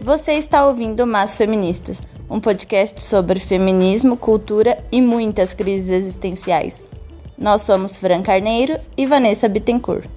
Você 0.00 0.32
está 0.32 0.66
ouvindo 0.66 1.06
Mas 1.06 1.36
Feministas, 1.36 2.02
um 2.28 2.40
podcast 2.40 3.00
sobre 3.00 3.38
feminismo, 3.38 4.16
cultura 4.16 4.84
e 4.90 5.00
muitas 5.00 5.54
crises 5.54 5.90
existenciais. 5.90 6.84
Nós 7.38 7.62
somos 7.62 7.96
Fran 7.96 8.22
Carneiro 8.22 8.76
e 8.96 9.06
Vanessa 9.06 9.48
Bittencourt. 9.48 10.15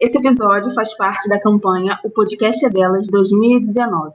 Esse 0.00 0.16
episódio 0.16 0.72
faz 0.74 0.96
parte 0.96 1.28
da 1.28 1.40
campanha 1.40 1.98
O 2.04 2.10
Podcast 2.10 2.64
é 2.64 2.70
Delas 2.70 3.08
2019, 3.08 4.14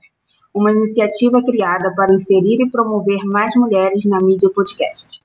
uma 0.53 0.71
iniciativa 0.71 1.43
criada 1.43 1.93
para 1.93 2.13
inserir 2.13 2.61
e 2.61 2.71
promover 2.71 3.25
mais 3.25 3.53
mulheres 3.57 4.05
na 4.05 4.17
mídia 4.21 4.49
podcast. 4.49 5.21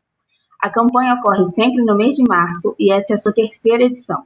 A 0.60 0.68
campanha 0.68 1.14
ocorre 1.14 1.46
sempre 1.46 1.84
no 1.84 1.96
mês 1.96 2.16
de 2.16 2.24
março 2.24 2.74
e 2.76 2.92
essa 2.92 3.12
é 3.12 3.14
a 3.14 3.18
sua 3.18 3.32
terceira 3.32 3.84
edição. 3.84 4.24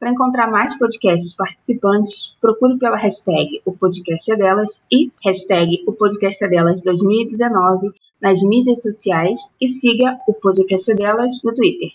Para 0.00 0.10
encontrar 0.10 0.50
mais 0.50 0.76
podcasts 0.76 1.32
participantes, 1.36 2.36
procure 2.40 2.76
pela 2.76 2.96
hashtag 2.96 3.62
O 3.64 3.72
Podcast 3.72 4.32
é 4.32 4.36
Delas 4.36 4.84
e 4.90 5.12
hashtag 5.24 5.84
O 5.86 5.92
Podcast 5.92 6.44
é 6.44 6.48
Delas 6.48 6.82
2019 6.82 7.92
nas 8.20 8.42
mídias 8.42 8.82
sociais 8.82 9.38
e 9.60 9.68
siga 9.68 10.18
o 10.26 10.34
Podcast 10.34 10.90
é 10.90 10.94
Delas 10.96 11.40
no 11.44 11.54
Twitter. 11.54 11.90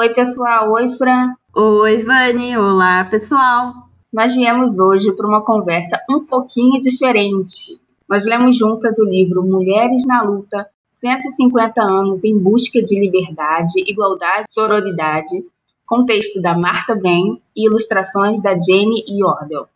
Oi, 0.00 0.14
pessoal. 0.14 0.72
Oi, 0.72 0.88
Fran. 0.88 1.34
Oi, 1.54 2.02
Vani. 2.02 2.56
Olá, 2.56 3.04
pessoal. 3.04 3.74
Nós 4.10 4.34
viemos 4.34 4.78
hoje 4.78 5.12
para 5.12 5.28
uma 5.28 5.44
conversa 5.44 6.00
um 6.08 6.24
pouquinho 6.24 6.80
diferente. 6.80 7.78
Nós 8.08 8.24
lemos 8.24 8.56
juntas 8.56 8.98
o 8.98 9.04
livro 9.04 9.42
Mulheres 9.42 10.06
na 10.06 10.22
Luta 10.22 10.66
150 10.88 11.82
anos 11.82 12.24
em 12.24 12.38
busca 12.38 12.82
de 12.82 12.98
liberdade, 12.98 13.84
igualdade 13.86 14.44
e 14.48 14.50
sororidade, 14.50 15.44
com 15.84 16.06
texto 16.06 16.40
da 16.40 16.56
Marta 16.56 16.94
Ben 16.94 17.38
e 17.54 17.66
ilustrações 17.66 18.42
da 18.42 18.58
Jenny 18.58 19.04
Yordle. 19.06 19.66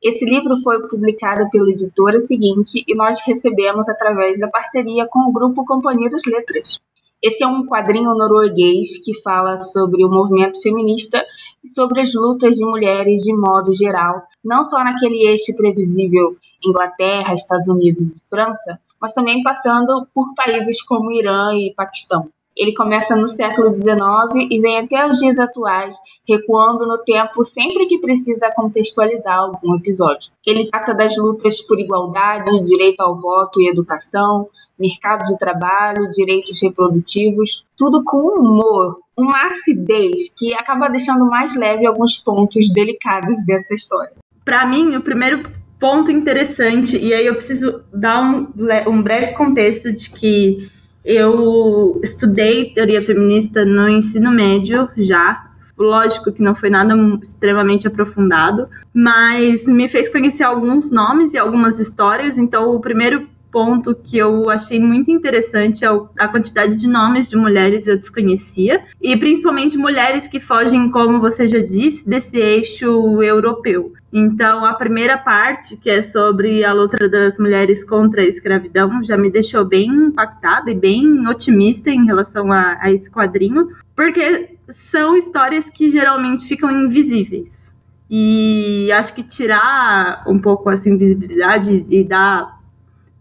Esse 0.00 0.24
livro 0.24 0.54
foi 0.62 0.80
publicado 0.86 1.50
pela 1.50 1.68
editora 1.68 2.20
seguinte 2.20 2.84
e 2.86 2.94
nós 2.94 3.20
recebemos 3.26 3.88
através 3.88 4.38
da 4.38 4.46
parceria 4.46 5.08
com 5.10 5.28
o 5.28 5.32
grupo 5.32 5.64
Companhia 5.64 6.08
das 6.08 6.22
Letras. 6.24 6.80
Esse 7.22 7.44
é 7.44 7.46
um 7.46 7.64
quadrinho 7.64 8.14
norueguês 8.14 8.98
que 9.04 9.14
fala 9.22 9.56
sobre 9.56 10.04
o 10.04 10.10
movimento 10.10 10.60
feminista 10.60 11.24
e 11.62 11.68
sobre 11.68 12.00
as 12.00 12.12
lutas 12.14 12.56
de 12.56 12.64
mulheres 12.64 13.20
de 13.20 13.32
modo 13.32 13.72
geral, 13.72 14.22
não 14.44 14.64
só 14.64 14.82
naquele 14.82 15.28
eixo 15.28 15.56
previsível 15.56 16.36
Inglaterra, 16.64 17.32
Estados 17.32 17.68
Unidos 17.68 18.16
e 18.16 18.28
França, 18.28 18.80
mas 19.00 19.14
também 19.14 19.42
passando 19.42 20.06
por 20.12 20.34
países 20.34 20.82
como 20.82 21.12
Irã 21.12 21.52
e 21.54 21.72
Paquistão. 21.74 22.28
Ele 22.56 22.74
começa 22.74 23.16
no 23.16 23.28
século 23.28 23.74
XIX 23.74 24.48
e 24.50 24.60
vem 24.60 24.78
até 24.78 25.06
os 25.06 25.18
dias 25.18 25.38
atuais, 25.38 25.96
recuando 26.28 26.86
no 26.86 26.98
tempo 26.98 27.44
sempre 27.44 27.86
que 27.86 27.98
precisa 27.98 28.52
contextualizar 28.54 29.38
algum 29.38 29.74
episódio. 29.76 30.32
Ele 30.46 30.68
trata 30.68 30.92
das 30.92 31.16
lutas 31.16 31.62
por 31.62 31.80
igualdade, 31.80 32.62
direito 32.62 33.00
ao 33.00 33.16
voto 33.16 33.60
e 33.60 33.70
educação, 33.70 34.48
mercado 34.82 35.22
de 35.22 35.38
trabalho, 35.38 36.10
direitos 36.10 36.60
reprodutivos, 36.60 37.64
tudo 37.76 38.02
com 38.04 38.18
humor, 38.18 38.98
uma 39.16 39.46
acidez 39.46 40.34
que 40.36 40.52
acaba 40.52 40.88
deixando 40.88 41.26
mais 41.26 41.54
leve 41.54 41.86
alguns 41.86 42.18
pontos 42.18 42.68
delicados 42.70 43.46
dessa 43.46 43.72
história. 43.72 44.12
Para 44.44 44.66
mim, 44.66 44.96
o 44.96 45.00
primeiro 45.00 45.48
ponto 45.78 46.10
interessante, 46.10 46.98
e 46.98 47.14
aí 47.14 47.26
eu 47.26 47.36
preciso 47.36 47.82
dar 47.92 48.22
um, 48.22 48.48
um 48.88 49.02
breve 49.02 49.32
contexto 49.32 49.92
de 49.92 50.10
que 50.10 50.68
eu 51.04 52.00
estudei 52.02 52.72
teoria 52.72 53.02
feminista 53.02 53.64
no 53.64 53.88
ensino 53.88 54.30
médio 54.30 54.88
já, 54.96 55.52
Lógico 55.82 56.30
que 56.30 56.42
não 56.42 56.54
foi 56.54 56.70
nada 56.70 56.94
extremamente 57.22 57.86
aprofundado, 57.86 58.68
mas 58.94 59.64
me 59.66 59.88
fez 59.88 60.08
conhecer 60.08 60.44
alguns 60.44 60.90
nomes 60.90 61.32
e 61.32 61.38
algumas 61.38 61.80
histórias. 61.80 62.38
Então, 62.38 62.74
o 62.74 62.80
primeiro 62.80 63.26
ponto 63.52 63.94
que 63.94 64.16
eu 64.16 64.48
achei 64.48 64.80
muito 64.80 65.10
interessante 65.10 65.84
é 65.84 65.88
a 66.18 66.26
quantidade 66.26 66.74
de 66.74 66.88
nomes 66.88 67.28
de 67.28 67.36
mulheres 67.36 67.86
eu 67.86 67.98
desconhecia, 67.98 68.82
e 69.00 69.14
principalmente 69.16 69.76
mulheres 69.76 70.26
que 70.26 70.40
fogem, 70.40 70.90
como 70.90 71.20
você 71.20 71.46
já 71.46 71.60
disse, 71.60 72.08
desse 72.08 72.38
eixo 72.38 73.22
europeu. 73.22 73.92
Então, 74.10 74.64
a 74.64 74.74
primeira 74.74 75.16
parte, 75.16 75.76
que 75.76 75.88
é 75.88 76.02
sobre 76.02 76.64
a 76.64 76.72
luta 76.72 77.08
das 77.08 77.38
mulheres 77.38 77.84
contra 77.84 78.22
a 78.22 78.26
escravidão, 78.26 79.04
já 79.04 79.16
me 79.16 79.30
deixou 79.30 79.64
bem 79.64 79.88
impactada 79.88 80.70
e 80.70 80.74
bem 80.74 81.26
otimista 81.28 81.90
em 81.90 82.06
relação 82.06 82.50
a, 82.50 82.78
a 82.80 82.90
esse 82.90 83.10
quadrinho, 83.10 83.68
porque 83.94 84.56
são 84.68 85.16
histórias 85.16 85.68
que 85.68 85.90
geralmente 85.90 86.46
ficam 86.46 86.70
invisíveis. 86.70 87.62
E 88.10 88.92
acho 88.92 89.14
que 89.14 89.22
tirar 89.22 90.24
um 90.26 90.38
pouco 90.38 90.70
essa 90.70 90.88
invisibilidade 90.88 91.86
e 91.88 92.04
dar 92.04 92.61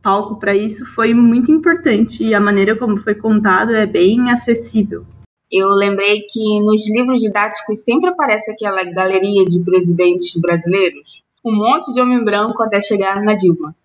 palco 0.02 0.40
para 0.40 0.56
isso 0.56 0.86
foi 0.94 1.14
muito 1.14 1.52
importante 1.52 2.24
e 2.24 2.34
a 2.34 2.40
maneira 2.40 2.78
como 2.78 2.98
foi 2.98 3.16
contado 3.16 3.74
é 3.76 3.86
bem 3.86 4.32
acessível. 4.32 5.06
Eu 5.52 5.70
lembrei 5.70 6.22
que 6.30 6.60
nos 6.62 6.90
livros 6.90 7.20
didáticos 7.20 7.84
sempre 7.84 8.10
aparece 8.10 8.52
aquela 8.52 8.84
galeria 8.84 9.46
de 9.46 9.64
presidentes 9.64 10.40
brasileiros, 10.42 11.24
um 11.44 11.54
monte 11.54 11.92
de 11.92 12.02
homem 12.02 12.24
branco 12.24 12.64
até 12.64 12.80
chegar 12.80 13.22
na 13.22 13.36
Dilma. 13.36 13.76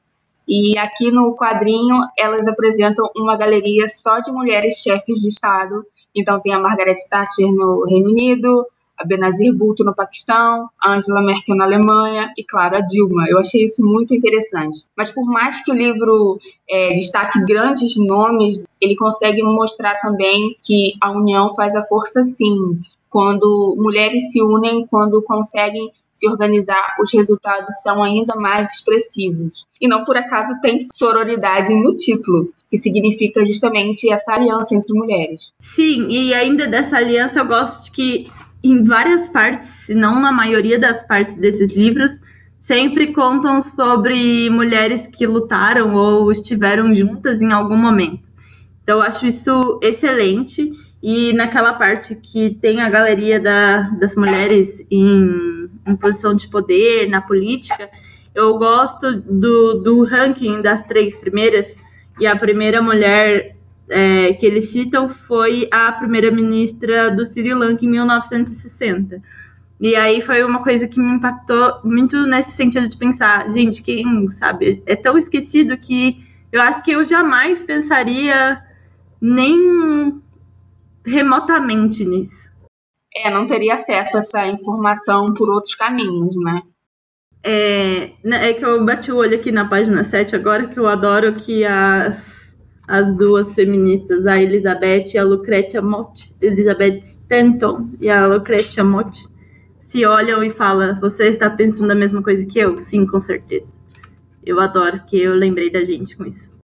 E 0.49 0.79
aqui 0.79 1.11
no 1.11 1.35
quadrinho 1.35 1.97
elas 2.17 2.47
apresentam 2.47 3.11
uma 3.17 3.37
galeria 3.37 3.89
só 3.89 4.21
de 4.21 4.31
mulheres 4.31 4.75
chefes 4.75 5.21
de 5.21 5.29
Estado. 5.29 5.85
Então 6.15 6.41
tem 6.41 6.55
a 6.55 6.59
Margaret 6.59 6.95
Thatcher 7.11 7.53
no 7.53 7.85
Reino 7.85 8.11
Unido, 8.11 8.65
a 8.99 9.05
Benazir 9.05 9.55
Bhutto 9.55 9.85
no 9.85 9.95
Paquistão, 9.95 10.69
a 10.81 10.95
Angela 10.95 11.23
Merkel 11.23 11.57
na 11.57 11.65
Alemanha 11.65 12.33
e, 12.37 12.45
claro, 12.45 12.77
a 12.77 12.81
Dilma. 12.81 13.27
Eu 13.29 13.39
achei 13.39 13.65
isso 13.65 13.85
muito 13.85 14.15
interessante. 14.15 14.87
Mas 14.97 15.11
por 15.11 15.27
mais 15.27 15.65
que 15.65 15.71
o 15.71 15.75
livro 15.75 16.39
é, 16.69 16.89
destaque 16.95 17.45
grandes 17.45 17.97
nomes, 17.97 18.65
ele 18.81 18.97
consegue 18.97 19.43
mostrar 19.43 19.99
também 20.01 20.57
que 20.63 20.95
a 21.03 21.11
união 21.11 21.53
faz 21.55 21.75
a 21.75 21.83
força 21.83 22.23
sim. 22.23 22.79
Quando 23.09 23.75
mulheres 23.79 24.33
se 24.33 24.43
unem, 24.43 24.87
quando 24.87 25.23
conseguem 25.23 25.91
se 26.17 26.27
organizar, 26.29 26.97
os 26.99 27.13
resultados 27.13 27.83
são 27.83 28.03
ainda 28.03 28.35
mais 28.35 28.73
expressivos. 28.73 29.67
E 29.79 29.87
não 29.87 30.03
por 30.05 30.17
acaso 30.17 30.59
tem 30.63 30.79
sororidade 30.81 31.75
no 31.75 31.95
título, 31.95 32.49
que 32.71 32.79
significa 32.79 33.45
justamente 33.45 34.11
essa 34.11 34.33
aliança 34.33 34.75
entre 34.75 34.95
mulheres. 34.95 35.53
Sim, 35.61 36.09
e 36.09 36.33
ainda 36.33 36.67
dessa 36.67 36.97
aliança 36.97 37.41
eu 37.41 37.47
gosto 37.47 37.85
de 37.85 37.91
que 37.91 38.31
em 38.69 38.85
várias 38.85 39.29
partes, 39.29 39.69
se 39.69 39.95
não 39.95 40.21
na 40.21 40.33
maioria 40.33 40.79
das 40.79 41.07
partes 41.07 41.37
desses 41.37 41.75
livros, 41.75 42.21
sempre 42.61 43.13
contam 43.13 43.63
sobre 43.63 44.51
mulheres 44.51 45.07
que 45.07 45.27
lutaram 45.27 45.95
ou 45.95 46.33
estiveram 46.33 46.95
juntas 46.95 47.41
em 47.41 47.53
algum 47.53 47.77
momento. 47.77 48.25
Então, 48.83 48.99
eu 48.99 49.03
acho 49.03 49.27
isso 49.27 49.81
excelente. 49.83 50.73
E 51.03 51.33
naquela 51.33 51.75
parte 51.75 52.15
que 52.17 52.51
tem 52.61 52.81
a 52.81 52.89
galeria 52.89 53.39
da, 53.39 53.83
das 53.91 54.17
mulheres 54.17 54.85
em, 54.91 55.69
em 55.87 55.97
posição 55.97 56.35
de 56.35 56.49
poder, 56.49 57.09
na 57.09 57.21
política, 57.21 57.89
eu 58.35 58.59
gosto 58.59 59.21
do, 59.23 59.75
do 59.75 60.05
ranking 60.05 60.61
das 60.63 60.85
três 60.87 61.17
primeiras. 61.17 61.77
E 62.19 62.27
a 62.27 62.37
primeira 62.37 62.81
mulher 62.81 63.56
é, 63.89 64.33
que 64.35 64.45
eles 64.47 64.71
citam 64.71 65.09
foi 65.09 65.69
a 65.71 65.93
primeira-ministra 65.93 67.11
do 67.11 67.25
Sri 67.25 67.55
Lanka 67.55 67.85
em 67.85 67.91
1960. 67.91 69.23
E 69.79 69.95
aí 69.95 70.23
foi 70.23 70.43
uma 70.43 70.63
coisa 70.63 70.89
que 70.89 70.99
me 70.99 71.15
impactou 71.15 71.81
muito 71.85 72.27
nesse 72.27 72.53
sentido 72.53 72.89
de 72.89 72.97
pensar, 72.97 73.51
gente, 73.53 73.83
quem 73.83 74.29
sabe, 74.31 74.83
é 74.87 74.97
tão 74.97 75.19
esquecido 75.19 75.77
que 75.77 76.25
eu 76.51 76.63
acho 76.63 76.83
que 76.83 76.93
eu 76.93 77.05
jamais 77.05 77.61
pensaria 77.61 78.63
nem 79.21 80.21
remotamente 81.05 82.05
nisso. 82.05 82.49
É, 83.15 83.31
não 83.31 83.47
teria 83.47 83.75
acesso 83.75 84.17
a 84.17 84.21
essa 84.21 84.47
informação 84.47 85.33
por 85.35 85.51
outros 85.51 85.75
caminhos, 85.75 86.37
né? 86.37 86.63
É, 87.43 88.11
né, 88.25 88.51
é 88.51 88.55
que 88.55 88.65
eu 88.65 88.85
bati 88.85 89.13
o 89.13 89.17
olho 89.17 89.37
aqui 89.37 89.53
na 89.53 89.69
página 89.69 90.03
7 90.03 90.35
agora, 90.35 90.67
que 90.67 90.79
eu 90.79 90.89
adoro 90.89 91.35
que 91.35 91.65
as 91.65 92.36
as 92.87 93.17
duas 93.17 93.53
feministas, 93.53 94.27
a 94.27 94.41
Elizabeth 94.41 95.15
e 95.15 95.19
a 95.19 95.25
Lucretia 95.25 95.83
Mott, 95.83 96.35
Elizabeth 96.41 97.01
Stanton 97.03 97.91
e 98.01 98.09
a 98.09 98.27
Lucretia 98.27 98.85
Mott, 98.85 99.27
se 99.81 100.05
olham 100.05 100.43
e 100.43 100.51
falam: 100.51 100.99
Você 101.01 101.29
está 101.29 101.51
pensando 101.51 101.91
a 101.91 101.95
mesma 101.95 102.23
coisa 102.23 102.45
que 102.47 102.59
eu? 102.59 102.79
Sim, 102.79 103.07
com 103.07 103.21
certeza. 103.21 103.77
Eu 104.45 104.61
adoro 104.61 105.03
que 105.07 105.21
eu 105.21 105.35
lembrei 105.35 105.71
da 105.71 105.83
gente 105.83 106.17
com 106.17 106.25
isso. 106.25 106.56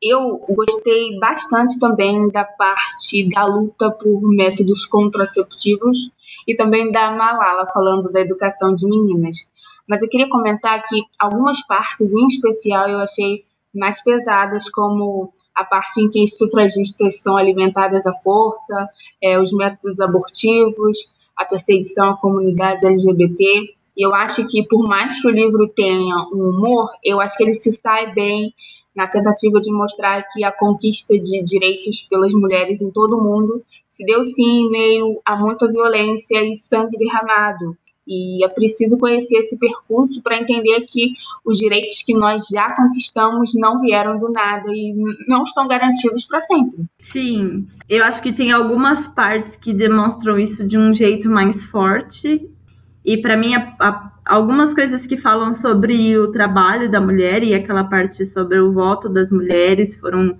Eu 0.00 0.38
gostei 0.48 1.18
bastante 1.18 1.78
também 1.80 2.30
da 2.30 2.44
parte 2.44 3.28
da 3.28 3.44
luta 3.44 3.90
por 3.90 4.20
métodos 4.22 4.86
contraceptivos 4.86 6.12
e 6.46 6.54
também 6.54 6.92
da 6.92 7.10
Malala 7.10 7.66
falando 7.66 8.10
da 8.12 8.20
educação 8.20 8.72
de 8.72 8.86
meninas. 8.86 9.36
Mas 9.88 10.02
eu 10.02 10.08
queria 10.08 10.28
comentar 10.28 10.82
que 10.84 11.02
algumas 11.18 11.66
partes, 11.66 12.12
em 12.12 12.26
especial, 12.26 12.88
eu 12.88 13.00
achei 13.00 13.44
mais 13.74 14.02
pesadas, 14.02 14.68
como 14.70 15.32
a 15.54 15.64
parte 15.64 16.00
em 16.00 16.10
que 16.10 16.22
as 16.22 16.36
sufragistas 16.36 17.20
são 17.20 17.36
alimentadas 17.36 18.06
à 18.06 18.12
força, 18.12 18.88
é, 19.22 19.40
os 19.40 19.52
métodos 19.52 20.00
abortivos, 20.00 21.16
a 21.36 21.44
perseguição 21.44 22.10
à 22.10 22.16
comunidade 22.16 22.86
LGBT. 22.86 23.44
E 23.96 24.06
eu 24.06 24.14
acho 24.14 24.46
que, 24.46 24.66
por 24.66 24.86
mais 24.86 25.20
que 25.20 25.26
o 25.26 25.30
livro 25.30 25.68
tenha 25.68 26.16
um 26.32 26.50
humor, 26.50 26.88
eu 27.04 27.20
acho 27.20 27.36
que 27.36 27.42
ele 27.42 27.54
se 27.54 27.72
sai 27.72 28.12
bem 28.12 28.54
na 28.98 29.06
tentativa 29.06 29.60
de 29.60 29.70
mostrar 29.70 30.24
que 30.32 30.42
a 30.42 30.50
conquista 30.50 31.14
de 31.14 31.44
direitos 31.44 32.02
pelas 32.10 32.34
mulheres 32.34 32.82
em 32.82 32.90
todo 32.90 33.16
o 33.16 33.22
mundo 33.22 33.62
se 33.88 34.04
deu 34.04 34.24
sim 34.24 34.62
em 34.62 34.70
meio 34.70 35.18
a 35.24 35.36
muita 35.36 35.68
violência 35.68 36.42
e 36.42 36.56
sangue 36.56 36.98
derramado. 36.98 37.76
E 38.04 38.44
é 38.44 38.48
preciso 38.48 38.98
conhecer 38.98 39.36
esse 39.36 39.56
percurso 39.56 40.20
para 40.20 40.40
entender 40.40 40.80
que 40.80 41.12
os 41.44 41.58
direitos 41.58 42.02
que 42.02 42.12
nós 42.12 42.46
já 42.50 42.74
conquistamos 42.74 43.52
não 43.54 43.78
vieram 43.80 44.18
do 44.18 44.32
nada 44.32 44.68
e 44.72 44.96
não 45.28 45.44
estão 45.44 45.68
garantidos 45.68 46.24
para 46.24 46.40
sempre. 46.40 46.84
Sim, 47.00 47.68
eu 47.88 48.02
acho 48.02 48.20
que 48.20 48.32
tem 48.32 48.50
algumas 48.50 49.06
partes 49.06 49.54
que 49.54 49.72
demonstram 49.72 50.38
isso 50.40 50.66
de 50.66 50.76
um 50.76 50.92
jeito 50.92 51.30
mais 51.30 51.62
forte. 51.62 52.50
E 53.04 53.16
para 53.18 53.36
mim, 53.36 53.54
a, 53.54 53.76
a 53.78 53.92
algumas 54.28 54.74
coisas 54.74 55.06
que 55.06 55.16
falam 55.16 55.54
sobre 55.54 56.16
o 56.18 56.30
trabalho 56.30 56.90
da 56.90 57.00
mulher 57.00 57.42
e 57.42 57.54
aquela 57.54 57.82
parte 57.82 58.26
sobre 58.26 58.60
o 58.60 58.72
voto 58.72 59.08
das 59.08 59.30
mulheres 59.30 59.96
foram 59.96 60.36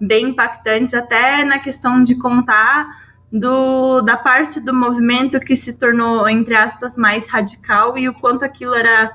bem 0.00 0.30
impactantes, 0.30 0.94
até 0.94 1.44
na 1.44 1.58
questão 1.58 2.02
de 2.02 2.14
contar 2.14 2.86
do, 3.32 4.00
da 4.02 4.16
parte 4.16 4.60
do 4.60 4.72
movimento 4.72 5.40
que 5.40 5.56
se 5.56 5.72
tornou, 5.76 6.28
entre 6.28 6.54
aspas, 6.54 6.96
mais 6.96 7.26
radical 7.26 7.98
e 7.98 8.08
o 8.08 8.14
quanto 8.14 8.44
aquilo 8.44 8.74
era 8.74 9.12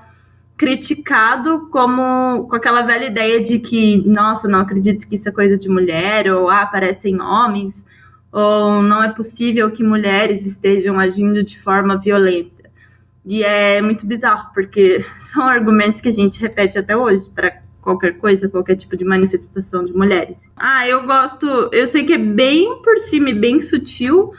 criticado 0.57 1.69
como 1.71 2.45
com 2.49 2.55
aquela 2.55 2.81
velha 2.81 3.05
ideia 3.05 3.41
de 3.41 3.59
que, 3.59 4.03
nossa, 4.05 4.45
não 4.45 4.59
acredito 4.59 5.07
que 5.07 5.15
isso 5.15 5.29
é 5.29 5.31
coisa 5.31 5.57
de 5.57 5.69
mulher, 5.69 6.29
ou 6.33 6.49
ah, 6.49 6.65
parecem 6.65 7.21
homens, 7.21 7.85
ou 8.29 8.83
não 8.83 9.01
é 9.01 9.09
possível 9.09 9.71
que 9.71 9.81
mulheres 9.81 10.45
estejam 10.45 10.99
agindo 10.99 11.41
de 11.45 11.57
forma 11.57 11.97
violenta. 11.97 12.58
E 13.29 13.43
é 13.43 13.79
muito 13.79 14.07
bizarro, 14.07 14.51
porque 14.55 15.05
são 15.31 15.43
argumentos 15.43 16.01
que 16.01 16.09
a 16.09 16.11
gente 16.11 16.41
repete 16.41 16.79
até 16.79 16.97
hoje 16.97 17.29
para 17.29 17.61
qualquer 17.79 18.17
coisa, 18.17 18.49
qualquer 18.49 18.75
tipo 18.75 18.97
de 18.97 19.05
manifestação 19.05 19.85
de 19.85 19.93
mulheres. 19.93 20.37
Ah, 20.57 20.87
eu 20.87 21.05
gosto, 21.05 21.45
eu 21.71 21.85
sei 21.85 22.03
que 22.03 22.13
é 22.13 22.17
bem 22.17 22.81
por 22.81 22.97
cima 22.97 23.29
e 23.29 23.35
bem 23.35 23.61
sutil 23.61 24.33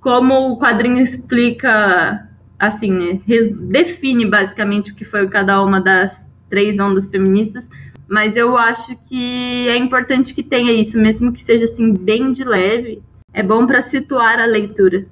como 0.00 0.52
o 0.52 0.58
quadrinho 0.60 1.00
explica, 1.00 2.28
assim, 2.56 2.92
né, 2.92 3.20
define 3.62 4.24
basicamente 4.24 4.92
o 4.92 4.94
que 4.94 5.04
foi 5.04 5.28
cada 5.28 5.60
uma 5.60 5.80
das 5.80 6.24
três 6.48 6.78
ondas 6.78 7.06
feministas, 7.06 7.68
mas 8.08 8.36
eu 8.36 8.56
acho 8.56 8.96
que 9.08 9.68
é 9.68 9.76
importante 9.76 10.32
que 10.32 10.44
tenha 10.44 10.70
isso, 10.70 10.96
mesmo 10.96 11.32
que 11.32 11.42
seja 11.42 11.64
assim 11.64 11.92
bem 11.92 12.30
de 12.30 12.44
leve. 12.44 13.02
É 13.32 13.42
bom 13.42 13.66
para 13.66 13.82
situar 13.82 14.38
a 14.38 14.46
leitura. 14.46 15.04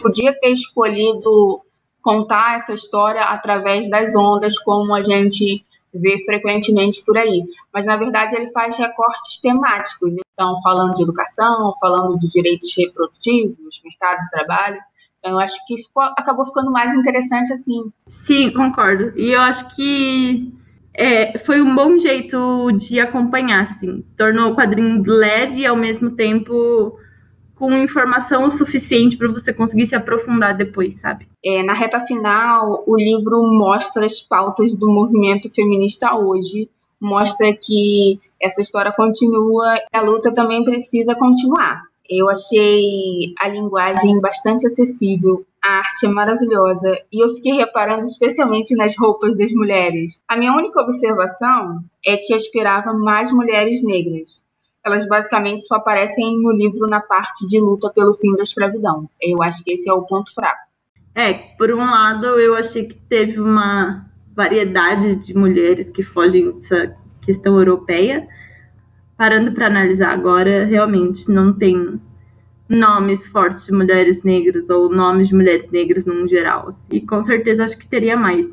Podia 0.00 0.32
ter 0.32 0.52
escolhido 0.52 1.60
contar 2.02 2.56
essa 2.56 2.72
história 2.72 3.22
através 3.22 3.88
das 3.88 4.14
ondas, 4.14 4.58
como 4.58 4.94
a 4.94 5.02
gente 5.02 5.64
vê 5.92 6.16
frequentemente 6.24 7.02
por 7.04 7.18
aí. 7.18 7.44
Mas, 7.72 7.86
na 7.86 7.96
verdade, 7.96 8.36
ele 8.36 8.46
faz 8.48 8.76
recortes 8.76 9.40
temáticos. 9.40 10.14
Então, 10.32 10.54
falando 10.62 10.94
de 10.94 11.02
educação, 11.02 11.70
falando 11.80 12.16
de 12.16 12.28
direitos 12.28 12.74
reprodutivos, 12.76 13.80
mercado 13.84 14.18
de 14.18 14.30
trabalho. 14.30 14.80
Então, 15.18 15.32
eu 15.32 15.40
acho 15.40 15.56
que 15.66 15.76
ficou, 15.82 16.02
acabou 16.16 16.44
ficando 16.44 16.70
mais 16.70 16.94
interessante 16.94 17.52
assim. 17.52 17.92
Sim, 18.06 18.52
concordo. 18.52 19.12
E 19.18 19.32
eu 19.32 19.40
acho 19.40 19.74
que 19.74 20.52
é, 20.94 21.38
foi 21.38 21.60
um 21.60 21.74
bom 21.74 21.98
jeito 21.98 22.72
de 22.72 23.00
acompanhar, 23.00 23.64
assim. 23.64 24.04
Tornou 24.16 24.52
o 24.52 24.56
quadrinho 24.56 25.02
leve 25.06 25.60
e, 25.60 25.66
ao 25.66 25.76
mesmo 25.76 26.10
tempo, 26.10 26.98
com 27.58 27.72
informação 27.72 28.50
suficiente 28.50 29.16
para 29.16 29.28
você 29.28 29.52
conseguir 29.52 29.86
se 29.86 29.96
aprofundar 29.96 30.56
depois, 30.56 31.00
sabe? 31.00 31.28
É, 31.44 31.62
na 31.62 31.74
reta 31.74 31.98
final, 32.00 32.84
o 32.86 32.96
livro 32.96 33.42
mostra 33.52 34.06
as 34.06 34.20
pautas 34.20 34.74
do 34.74 34.88
movimento 34.88 35.52
feminista 35.52 36.14
hoje, 36.14 36.70
mostra 37.00 37.52
que 37.52 38.20
essa 38.40 38.60
história 38.60 38.92
continua, 38.92 39.74
a 39.92 40.00
luta 40.00 40.32
também 40.32 40.64
precisa 40.64 41.14
continuar. 41.14 41.82
Eu 42.08 42.30
achei 42.30 43.34
a 43.38 43.48
linguagem 43.48 44.20
bastante 44.20 44.66
acessível, 44.66 45.44
a 45.62 45.78
arte 45.78 46.06
é 46.06 46.08
maravilhosa 46.08 46.96
e 47.12 47.22
eu 47.22 47.28
fiquei 47.34 47.52
reparando 47.52 48.04
especialmente 48.04 48.74
nas 48.76 48.96
roupas 48.96 49.36
das 49.36 49.52
mulheres. 49.52 50.22
A 50.26 50.36
minha 50.36 50.56
única 50.56 50.80
observação 50.80 51.80
é 52.06 52.16
que 52.16 52.32
eu 52.32 52.36
esperava 52.36 52.94
mais 52.94 53.30
mulheres 53.30 53.82
negras 53.84 54.47
elas 54.88 55.06
basicamente 55.06 55.64
só 55.64 55.76
aparecem 55.76 56.40
no 56.42 56.50
livro 56.50 56.86
na 56.88 57.00
parte 57.00 57.46
de 57.46 57.60
luta 57.60 57.90
pelo 57.94 58.14
fim 58.14 58.34
da 58.34 58.42
escravidão. 58.42 59.08
Eu 59.20 59.42
acho 59.42 59.62
que 59.62 59.72
esse 59.72 59.88
é 59.88 59.92
o 59.92 60.02
ponto 60.02 60.34
fraco. 60.34 60.68
É, 61.14 61.34
por 61.56 61.70
um 61.70 61.78
lado, 61.78 62.26
eu 62.26 62.54
achei 62.54 62.86
que 62.86 62.94
teve 62.94 63.40
uma 63.40 64.06
variedade 64.34 65.16
de 65.16 65.36
mulheres 65.36 65.90
que 65.90 66.02
fogem 66.02 66.52
dessa 66.52 66.94
questão 67.20 67.58
europeia. 67.58 68.26
Parando 69.16 69.52
para 69.52 69.66
analisar 69.66 70.10
agora, 70.10 70.64
realmente 70.64 71.30
não 71.30 71.52
tem 71.52 72.00
nomes 72.68 73.26
fortes 73.26 73.66
de 73.66 73.72
mulheres 73.72 74.22
negras 74.22 74.70
ou 74.70 74.88
nomes 74.90 75.28
de 75.28 75.34
mulheres 75.34 75.68
negras 75.70 76.04
no 76.04 76.26
geral. 76.26 76.68
Assim. 76.68 76.86
E 76.92 77.00
com 77.00 77.24
certeza 77.24 77.64
acho 77.64 77.78
que 77.78 77.88
teria 77.88 78.16
mais 78.16 78.46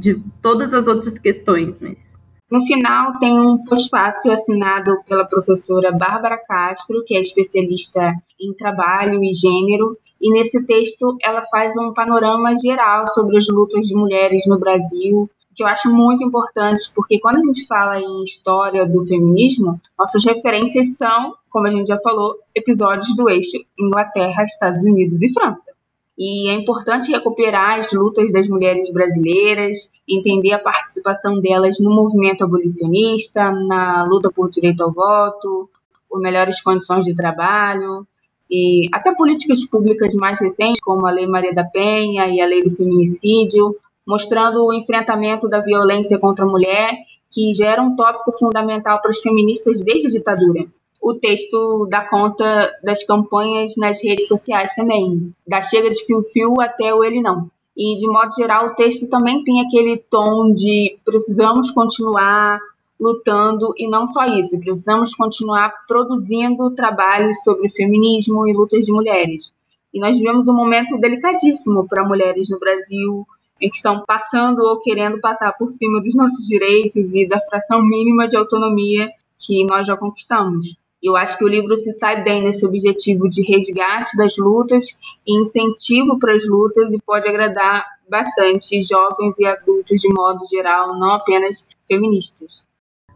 de 0.00 0.22
todas 0.40 0.72
as 0.72 0.86
outras 0.86 1.18
questões, 1.18 1.78
mas 1.80 2.15
no 2.50 2.62
final, 2.64 3.18
tem 3.18 3.38
um 3.38 3.64
pós-fácil 3.64 4.32
assinado 4.32 4.96
pela 5.08 5.24
professora 5.24 5.90
Bárbara 5.90 6.38
Castro, 6.38 7.02
que 7.04 7.16
é 7.16 7.20
especialista 7.20 8.14
em 8.40 8.54
trabalho 8.54 9.22
e 9.22 9.32
gênero, 9.32 9.98
e 10.20 10.32
nesse 10.32 10.64
texto 10.64 11.16
ela 11.24 11.42
faz 11.42 11.76
um 11.76 11.92
panorama 11.92 12.54
geral 12.54 13.06
sobre 13.08 13.36
as 13.36 13.48
lutas 13.48 13.86
de 13.86 13.94
mulheres 13.94 14.46
no 14.46 14.58
Brasil, 14.58 15.28
que 15.56 15.62
eu 15.62 15.66
acho 15.66 15.92
muito 15.92 16.22
importante, 16.22 16.82
porque 16.94 17.18
quando 17.18 17.38
a 17.38 17.40
gente 17.40 17.66
fala 17.66 17.98
em 17.98 18.22
história 18.22 18.86
do 18.86 19.04
feminismo, 19.06 19.80
nossas 19.98 20.24
referências 20.24 20.96
são, 20.96 21.34
como 21.50 21.66
a 21.66 21.70
gente 21.70 21.88
já 21.88 21.96
falou, 21.98 22.36
episódios 22.54 23.16
do 23.16 23.28
eixo 23.28 23.56
Inglaterra, 23.78 24.42
Estados 24.42 24.84
Unidos 24.84 25.22
e 25.22 25.32
França. 25.32 25.72
E 26.18 26.48
é 26.48 26.54
importante 26.54 27.10
recuperar 27.10 27.78
as 27.78 27.92
lutas 27.92 28.30
das 28.32 28.48
mulheres 28.48 28.92
brasileiras, 28.92 29.90
entender 30.08 30.52
a 30.52 30.58
participação 30.58 31.40
delas 31.40 31.78
no 31.80 31.90
movimento 31.90 32.44
abolicionista, 32.44 33.50
na 33.50 34.04
luta 34.04 34.30
por 34.30 34.50
direito 34.50 34.82
ao 34.82 34.92
voto, 34.92 35.68
por 36.08 36.20
melhores 36.20 36.60
condições 36.60 37.04
de 37.04 37.14
trabalho, 37.14 38.06
e 38.50 38.88
até 38.92 39.12
políticas 39.14 39.64
públicas 39.64 40.14
mais 40.14 40.40
recentes, 40.40 40.80
como 40.80 41.06
a 41.06 41.10
Lei 41.10 41.26
Maria 41.26 41.52
da 41.52 41.64
Penha 41.64 42.28
e 42.28 42.40
a 42.40 42.46
Lei 42.46 42.62
do 42.62 42.70
Feminicídio, 42.70 43.76
mostrando 44.06 44.64
o 44.64 44.72
enfrentamento 44.72 45.48
da 45.48 45.60
violência 45.60 46.18
contra 46.18 46.44
a 46.44 46.48
mulher, 46.48 46.94
que 47.30 47.52
já 47.52 47.72
era 47.72 47.82
um 47.82 47.96
tópico 47.96 48.30
fundamental 48.32 49.00
para 49.00 49.10
as 49.10 49.18
feministas 49.18 49.82
desde 49.82 50.06
a 50.06 50.10
ditadura 50.10 50.66
o 51.06 51.14
texto 51.14 51.86
dá 51.88 52.08
conta 52.08 52.68
das 52.82 53.04
campanhas 53.04 53.76
nas 53.76 54.02
redes 54.02 54.26
sociais 54.26 54.74
também, 54.74 55.32
da 55.46 55.60
chega 55.60 55.88
de 55.88 56.04
fio-fio 56.04 56.54
até 56.60 56.92
o 56.92 57.04
ele 57.04 57.20
não. 57.20 57.48
E, 57.76 57.94
de 57.96 58.06
modo 58.06 58.34
geral, 58.34 58.68
o 58.68 58.74
texto 58.74 59.08
também 59.10 59.44
tem 59.44 59.60
aquele 59.60 59.98
tom 60.10 60.52
de 60.52 60.98
precisamos 61.04 61.70
continuar 61.70 62.58
lutando, 62.98 63.74
e 63.76 63.86
não 63.88 64.06
só 64.06 64.24
isso, 64.24 64.58
precisamos 64.58 65.14
continuar 65.14 65.70
produzindo 65.86 66.74
trabalhos 66.74 67.42
sobre 67.42 67.68
feminismo 67.68 68.48
e 68.48 68.54
lutas 68.54 68.86
de 68.86 68.92
mulheres. 68.92 69.54
E 69.92 70.00
nós 70.00 70.16
vivemos 70.16 70.48
um 70.48 70.54
momento 70.54 70.98
delicadíssimo 70.98 71.86
para 71.86 72.06
mulheres 72.06 72.48
no 72.48 72.58
Brasil, 72.58 73.26
em 73.60 73.68
que 73.68 73.76
estão 73.76 74.02
passando 74.06 74.60
ou 74.60 74.78
querendo 74.80 75.20
passar 75.20 75.52
por 75.52 75.70
cima 75.70 76.00
dos 76.00 76.14
nossos 76.14 76.46
direitos 76.46 77.14
e 77.14 77.26
da 77.26 77.38
fração 77.40 77.82
mínima 77.82 78.26
de 78.26 78.36
autonomia 78.36 79.10
que 79.38 79.64
nós 79.64 79.86
já 79.86 79.96
conquistamos. 79.96 80.78
Eu 81.06 81.16
acho 81.16 81.38
que 81.38 81.44
o 81.44 81.48
livro 81.48 81.76
se 81.76 81.92
sai 81.92 82.24
bem 82.24 82.42
nesse 82.42 82.66
objetivo 82.66 83.30
de 83.30 83.40
resgate 83.40 84.16
das 84.16 84.36
lutas 84.36 84.86
e 85.24 85.40
incentivo 85.40 86.18
para 86.18 86.34
as 86.34 86.44
lutas 86.48 86.92
e 86.92 86.98
pode 86.98 87.28
agradar 87.28 87.84
bastante 88.10 88.82
jovens 88.82 89.38
e 89.38 89.46
adultos 89.46 90.00
de 90.00 90.12
modo 90.12 90.40
geral, 90.50 90.98
não 90.98 91.12
apenas 91.12 91.68
feministas. 91.86 92.66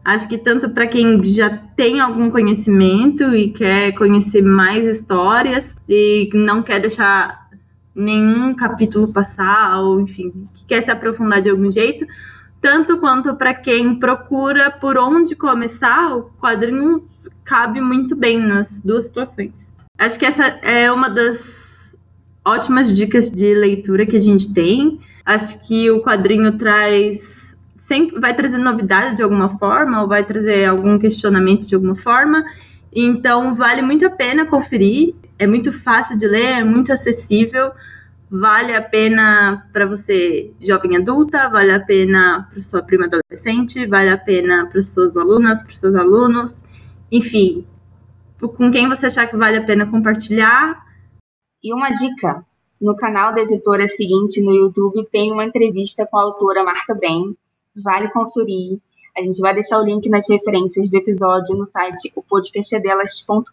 Acho 0.05 0.25
que 0.29 0.37
tanto 0.37 0.69
para 0.69 0.87
quem 0.87 1.21
já 1.25 1.49
tem 1.75 1.99
algum 1.99 2.31
conhecimento 2.31 3.35
e 3.35 3.51
quer 3.51 3.91
conhecer 3.91 4.41
mais 4.41 4.85
histórias 4.85 5.75
e 5.89 6.29
não 6.33 6.63
quer 6.63 6.79
deixar 6.79 7.49
nenhum 7.93 8.55
capítulo 8.55 9.11
passar, 9.11 9.81
ou 9.81 9.99
enfim, 9.99 10.47
que 10.55 10.65
quer 10.65 10.81
se 10.81 10.89
aprofundar 10.89 11.41
de 11.41 11.49
algum 11.49 11.69
jeito, 11.69 12.07
tanto 12.61 12.99
quanto 12.99 13.35
para 13.35 13.53
quem 13.53 13.99
procura 13.99 14.71
por 14.71 14.97
onde 14.97 15.35
começar, 15.35 16.15
o 16.15 16.31
quadrinho 16.39 17.10
cabe 17.51 17.81
muito 17.81 18.15
bem 18.15 18.39
nas 18.39 18.79
duas 18.79 19.03
situações. 19.03 19.69
Acho 19.97 20.17
que 20.17 20.25
essa 20.25 20.45
é 20.61 20.89
uma 20.89 21.09
das 21.09 21.93
ótimas 22.45 22.93
dicas 22.93 23.29
de 23.29 23.53
leitura 23.53 24.05
que 24.05 24.15
a 24.15 24.21
gente 24.21 24.53
tem. 24.53 25.01
Acho 25.25 25.61
que 25.67 25.91
o 25.91 26.01
quadrinho 26.01 26.57
traz 26.57 27.57
sempre 27.77 28.21
vai 28.21 28.33
trazer 28.33 28.57
novidade 28.57 29.17
de 29.17 29.21
alguma 29.21 29.57
forma 29.57 30.01
ou 30.01 30.07
vai 30.07 30.23
trazer 30.23 30.63
algum 30.63 30.97
questionamento 30.97 31.67
de 31.67 31.75
alguma 31.75 31.97
forma. 31.97 32.41
Então 32.95 33.53
vale 33.53 33.81
muito 33.81 34.07
a 34.07 34.09
pena 34.09 34.45
conferir. 34.45 35.13
É 35.37 35.45
muito 35.45 35.73
fácil 35.73 36.17
de 36.17 36.25
ler, 36.25 36.59
é 36.59 36.63
muito 36.63 36.93
acessível. 36.93 37.73
Vale 38.29 38.73
a 38.73 38.81
pena 38.81 39.67
para 39.73 39.85
você 39.85 40.53
jovem 40.61 40.95
adulta, 40.95 41.49
vale 41.49 41.73
a 41.73 41.81
pena 41.81 42.47
para 42.49 42.63
sua 42.63 42.81
prima 42.81 43.07
adolescente, 43.07 43.85
vale 43.85 44.09
a 44.09 44.17
pena 44.17 44.67
para 44.67 44.81
suas 44.81 45.17
alunas, 45.17 45.61
para 45.61 45.73
seus 45.73 45.95
alunos, 45.95 46.63
enfim, 47.11 47.65
com 48.39 48.71
quem 48.71 48.87
você 48.87 49.07
achar 49.07 49.27
que 49.27 49.35
vale 49.35 49.57
a 49.57 49.65
pena 49.65 49.89
compartilhar. 49.89 50.85
E 51.63 51.73
uma 51.73 51.89
dica: 51.89 52.45
no 52.79 52.95
canal 52.95 53.35
da 53.35 53.41
editora 53.41 53.87
seguinte 53.87 54.39
no 54.41 54.53
YouTube 54.53 55.05
tem 55.11 55.31
uma 55.31 55.45
entrevista 55.45 56.07
com 56.09 56.17
a 56.17 56.23
autora 56.23 56.63
Marta 56.63 56.95
Ben. 56.95 57.37
Vale 57.75 58.09
conferir. 58.11 58.79
A 59.15 59.21
gente 59.21 59.39
vai 59.41 59.53
deixar 59.53 59.79
o 59.79 59.85
link 59.85 60.09
nas 60.09 60.27
referências 60.29 60.89
do 60.89 60.97
episódio 60.97 61.55
no 61.55 61.65
site 61.65 62.11
opodcastadelas.com.br 62.15 63.51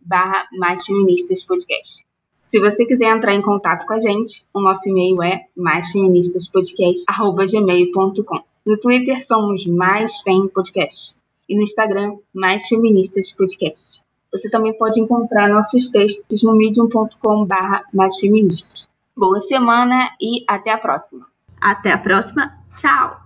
barra 0.00 0.46
mais 0.52 0.86
feministas 0.86 1.42
podcast. 1.42 2.06
Se 2.40 2.60
você 2.60 2.86
quiser 2.86 3.14
entrar 3.14 3.34
em 3.34 3.42
contato 3.42 3.84
com 3.86 3.94
a 3.94 3.98
gente, 3.98 4.46
o 4.54 4.60
nosso 4.60 4.88
e-mail 4.88 5.20
é 5.20 5.46
maisfeministaspodcast.gmail.com. 5.56 8.42
No 8.64 8.78
Twitter 8.78 9.26
somos 9.26 9.66
Mais 9.66 10.18
Fem 10.18 10.46
Podcast 10.46 11.15
e 11.48 11.56
no 11.56 11.62
Instagram 11.62 12.16
Mais 12.34 12.66
Feministas 12.66 13.30
Podcast. 13.32 14.02
Você 14.32 14.50
também 14.50 14.76
pode 14.76 15.00
encontrar 15.00 15.48
nossos 15.48 15.88
textos 15.88 16.42
no 16.42 16.56
medium.com 16.56 17.46
mais 17.92 18.16
feministas. 18.16 18.88
Boa 19.16 19.40
semana 19.40 20.10
e 20.20 20.44
até 20.46 20.70
a 20.72 20.78
próxima. 20.78 21.26
Até 21.60 21.92
a 21.92 21.98
próxima. 21.98 22.52
Tchau! 22.76 23.25